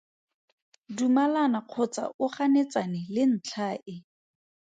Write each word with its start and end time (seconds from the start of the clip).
Dumalana 0.97 1.59
kgotsa 1.63 2.03
o 2.25 2.27
ganetsane 2.35 3.01
le 3.15 3.23
ntlha 3.33 3.67
e. 3.93 3.95